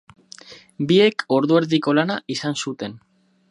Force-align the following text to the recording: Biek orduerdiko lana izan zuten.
Biek 0.91 1.25
orduerdiko 1.37 1.95
lana 1.99 2.17
izan 2.37 2.61
zuten. 2.67 2.99